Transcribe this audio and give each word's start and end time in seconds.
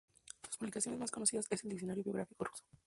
Su 0.49 0.57
publicación 0.57 0.97
más 0.97 1.11
conocida 1.11 1.41
es 1.47 1.63
el 1.63 1.69
Diccionario 1.69 2.03
Biográfico 2.03 2.43
Ruso. 2.45 2.63